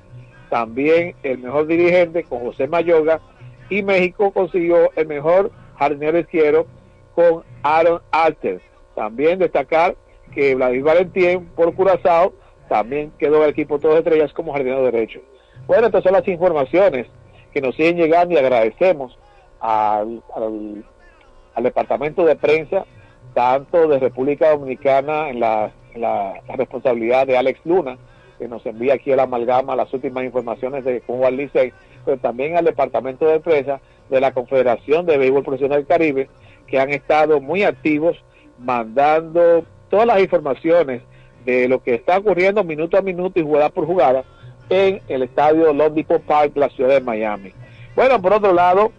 también 0.51 1.15
el 1.23 1.39
mejor 1.39 1.67
dirigente 1.67 2.25
con 2.25 2.41
José 2.41 2.67
Mayoga 2.67 3.21
y 3.69 3.83
México 3.83 4.33
consiguió 4.33 4.91
el 4.97 5.07
mejor 5.07 5.53
jardinero 5.77 6.19
izquierdo 6.19 6.67
con 7.15 7.45
Aaron 7.63 8.01
Alter. 8.11 8.61
También 8.97 9.39
destacar 9.39 9.95
que 10.35 10.55
Vladimir 10.55 10.85
Valentín 10.85 11.47
por 11.55 11.75
Curazao 11.75 12.35
también 12.71 13.11
quedó 13.19 13.43
el 13.43 13.51
equipo 13.51 13.81
todas 13.81 13.99
estrellas 13.99 14.33
como 14.33 14.53
jardinero 14.53 14.85
derecho. 14.85 15.21
Bueno, 15.67 15.87
estas 15.87 16.05
son 16.05 16.13
las 16.13 16.27
informaciones 16.29 17.09
que 17.53 17.61
nos 17.61 17.75
siguen 17.75 17.97
llegando 17.97 18.33
y 18.33 18.39
agradecemos 18.39 19.19
al, 19.59 20.23
al, 20.37 21.63
departamento 21.65 22.25
de 22.25 22.37
prensa, 22.37 22.87
tanto 23.35 23.89
de 23.89 23.99
República 23.99 24.51
Dominicana 24.51 25.31
en 25.31 25.41
la, 25.41 25.73
la, 25.97 26.35
responsabilidad 26.57 27.27
de 27.27 27.37
Alex 27.37 27.59
Luna, 27.65 27.99
que 28.39 28.47
nos 28.47 28.65
envía 28.65 28.95
aquí 28.95 29.11
la 29.17 29.25
amalgama 29.25 29.75
las 29.75 29.93
últimas 29.93 30.23
informaciones 30.23 30.85
de 30.85 31.01
cómo 31.01 31.23
va 31.23 31.29
el 31.29 31.39
Licey, 31.39 31.73
pero 32.05 32.19
también 32.19 32.57
al 32.57 32.67
departamento 32.67 33.27
de 33.27 33.41
prensa 33.41 33.81
de 34.09 34.21
la 34.21 34.33
Confederación 34.33 35.07
de 35.07 35.19
Béisbol 35.19 35.43
Profesional 35.43 35.79
del 35.79 35.89
Caribe, 35.89 36.29
que 36.69 36.79
han 36.79 36.91
estado 36.91 37.41
muy 37.41 37.65
activos 37.65 38.17
mandando 38.59 39.65
todas 39.89 40.07
las 40.07 40.21
informaciones 40.21 41.03
de 41.45 41.69
lo 41.69 41.83
que 41.83 41.95
está 41.95 42.19
ocurriendo 42.19 42.65
minuto 42.65 42.97
a 42.97 43.03
minuto 43.03 43.41
y 43.41 43.43
jugada 43.43 43.71
por 43.71 43.87
jugada 43.87 44.25
en 44.69 45.01
el 45.09 45.23
estadio 45.23 45.73
Depot 45.91 46.23
Park, 46.23 46.53
la 46.55 46.69
ciudad 46.69 46.91
de 46.91 47.01
Miami. 47.01 47.53
Bueno, 47.97 48.21
por 48.23 48.35
otro 48.35 48.53
lado, 48.53 48.93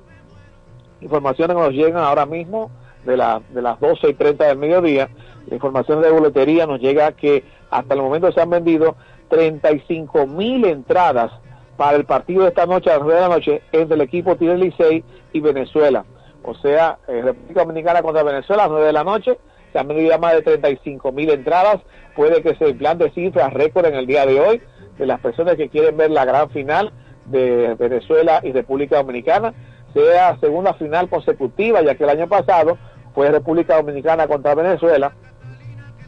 informaciones 1.00 1.56
que 1.56 1.64
nos 1.64 1.74
llegan 1.74 2.04
ahora 2.04 2.26
mismo 2.26 2.70
de, 3.06 3.18
la, 3.18 3.42
de 3.50 3.62
las 3.62 3.80
12 3.80 4.10
y 4.10 4.14
30 4.14 4.48
del 4.48 4.58
mediodía, 4.58 5.10
información 5.50 6.02
de 6.02 6.12
boletería 6.12 6.66
nos 6.66 6.80
llega 6.80 7.14
que 7.14 7.44
hasta 7.70 7.94
el 7.94 8.02
momento 8.02 8.32
se 8.32 8.42
han 8.42 8.50
vendido 8.50 8.96
35 9.30 10.28
mil 10.28 10.66
entradas 10.66 11.32
para 11.78 11.98
el 11.98 12.06
partido 12.06 12.44
de 12.44 12.50
esta 12.50 12.66
noche 12.66 12.92
a 12.92 12.98
las 12.98 13.04
9 13.04 13.16
de 13.16 13.28
la 13.28 13.34
noche 13.34 13.62
entre 13.72 13.96
el 13.96 14.02
equipo 14.02 14.36
Tigre 14.36 14.58
Licey 14.58 15.04
y 15.34 15.40
Venezuela. 15.40 16.06
O 16.44 16.54
sea, 16.56 17.00
eh, 17.08 17.22
República 17.22 17.62
Dominicana 17.62 18.02
contra 18.02 18.24
Venezuela 18.24 18.64
a 18.64 18.68
las 18.68 18.72
9 18.72 18.88
de 18.88 18.94
la 18.94 19.04
noche. 19.04 19.38
Se 19.72 19.80
han 19.80 19.88
vendido 19.88 20.18
más 20.20 20.34
de 20.34 20.42
35 20.42 21.12
mil 21.12 21.30
entradas. 21.30 21.82
Puede 22.16 22.42
que 22.42 22.56
se 22.56 22.70
implante 22.70 23.10
cifras 23.12 23.54
récord 23.54 23.86
en 23.86 23.96
el 23.96 24.06
día 24.06 24.26
de 24.26 24.40
hoy 24.40 24.62
de 24.98 25.06
las 25.06 25.20
personas 25.20 25.56
que 25.56 25.70
quieren 25.70 25.98
ver 25.98 26.12
la 26.12 26.26
gran 26.26 26.50
final 26.50 26.92
de 27.26 27.76
Venezuela 27.76 28.42
y 28.44 28.52
República 28.52 28.98
Dominicana. 28.98 29.54
Sea 29.94 30.38
segunda 30.40 30.74
final 30.74 31.10
consecutiva, 31.10 31.82
ya 31.82 31.96
que 31.96 32.04
el 32.04 32.10
año 32.10 32.28
pasado 32.28 32.78
fue 33.14 33.30
República 33.30 33.76
Dominicana 33.76 34.28
contra 34.28 34.56
Venezuela 34.56 35.14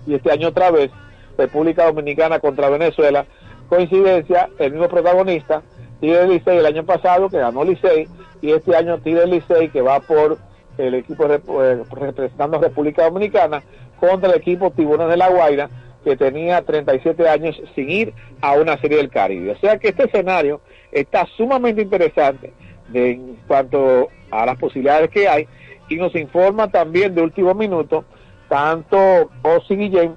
y 0.06 0.16
este 0.16 0.32
año 0.32 0.50
otra 0.50 0.72
vez 0.72 0.92
República 1.38 1.86
Dominicana 1.86 2.40
contra 2.40 2.70
Venezuela. 2.70 3.26
Coincidencia, 3.70 4.50
el 4.60 4.72
mismo 4.72 4.88
protagonista, 4.88 5.64
Tigre 6.00 6.28
Licey 6.28 6.58
el 6.58 6.66
año 6.66 6.86
pasado 6.86 7.30
que 7.30 7.40
ganó 7.40 7.64
Licey 7.64 8.08
y 8.42 8.52
este 8.52 8.76
año 8.76 9.00
Tigre 9.00 9.26
Licey 9.26 9.70
que 9.70 9.82
va 9.82 10.00
por 10.02 10.38
el 10.78 10.96
equipo 10.96 11.26
eh, 11.26 11.84
representando 11.92 12.58
a 12.58 12.62
República 12.62 13.04
Dominicana 13.04 13.64
contra 14.00 14.30
el 14.30 14.38
equipo 14.38 14.72
Tiburones 14.72 15.10
de 15.10 15.18
la 15.18 15.30
Guaira 15.30 15.70
que 16.04 16.18
tenía 16.18 16.62
37 16.62 17.28
años 17.30 17.62
sin 17.76 17.90
ir 17.90 18.14
a 18.42 18.54
una 18.54 18.78
serie 18.78 18.98
del 18.98 19.10
Caribe. 19.10 19.52
O 19.52 19.58
sea 19.58 19.78
que 19.78 19.90
este 19.90 20.06
escenario 20.06 20.60
está 20.92 21.26
sumamente 21.38 21.82
interesante 21.82 22.54
en 22.94 23.38
cuanto 23.48 24.10
a 24.30 24.46
las 24.46 24.58
posibilidades 24.58 25.10
que 25.10 25.28
hay 25.28 25.48
y 25.90 25.96
nos 25.96 26.14
informa 26.16 26.70
también 26.70 27.16
de 27.16 27.22
último 27.22 27.54
minuto 27.54 28.04
tanto 28.50 29.30
Osi 29.42 29.76
Guillén 29.76 30.16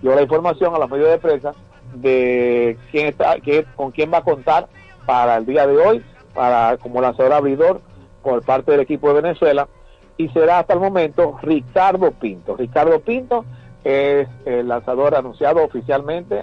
dio 0.00 0.14
la 0.14 0.22
información 0.22 0.74
a 0.74 0.78
los 0.78 0.90
medios 0.90 1.10
de 1.10 1.18
prensa 1.18 1.52
de 1.94 2.76
quién 2.90 3.06
está, 3.08 3.36
qué, 3.40 3.64
con 3.76 3.90
quién 3.90 4.12
va 4.12 4.18
a 4.18 4.24
contar 4.24 4.68
para 5.06 5.36
el 5.36 5.46
día 5.46 5.66
de 5.66 5.76
hoy, 5.76 6.04
para 6.34 6.76
como 6.78 7.00
lanzador 7.00 7.32
abridor 7.32 7.80
por 8.22 8.44
parte 8.44 8.72
del 8.72 8.80
equipo 8.80 9.08
de 9.08 9.20
Venezuela, 9.20 9.68
y 10.16 10.28
será 10.28 10.60
hasta 10.60 10.74
el 10.74 10.80
momento 10.80 11.38
Ricardo 11.42 12.12
Pinto. 12.12 12.56
Ricardo 12.56 13.00
Pinto 13.00 13.44
es 13.82 14.28
el 14.46 14.68
lanzador 14.68 15.14
anunciado 15.14 15.62
oficialmente 15.62 16.42